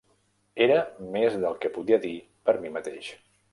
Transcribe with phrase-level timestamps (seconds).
[0.65, 0.77] Era
[1.17, 2.17] més del que podia dir
[2.49, 3.15] per mi mateix.